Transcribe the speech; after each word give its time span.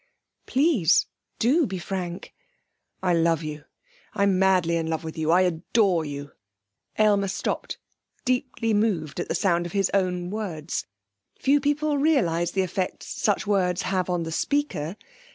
'Please, 0.47 1.05
do 1.37 1.67
be 1.67 1.77
frank.' 1.77 2.33
'I 3.03 3.13
love 3.13 3.43
you. 3.43 3.65
I'm 4.15 4.39
madly 4.39 4.75
in 4.75 4.87
love 4.87 5.03
with 5.03 5.15
you. 5.15 5.29
I 5.29 5.41
adore 5.41 6.05
you.' 6.05 6.31
Aylmer 6.97 7.27
stopped, 7.27 7.77
deeply 8.25 8.73
moved 8.73 9.19
at 9.19 9.29
the 9.29 9.35
sound 9.35 9.67
of 9.67 9.73
his 9.73 9.91
own 9.93 10.31
words. 10.31 10.87
Few 11.39 11.59
people 11.61 11.99
realise 11.99 12.49
the 12.49 12.63
effect 12.63 13.03
such 13.03 13.45
words 13.45 13.83
have 13.83 14.09
on 14.09 14.23
the 14.23 14.31
speaker. 14.31 14.95